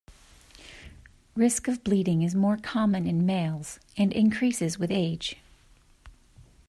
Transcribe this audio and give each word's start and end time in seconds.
Risk 1.35 1.67
of 1.67 1.83
bleeding 1.83 2.23
is 2.23 2.33
more 2.33 2.57
common 2.57 3.05
in 3.05 3.23
males, 3.23 3.79
and 3.95 4.11
increases 4.11 4.79
with 4.79 4.89
age. 4.89 5.35